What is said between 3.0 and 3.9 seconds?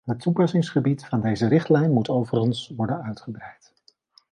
uitgebreid.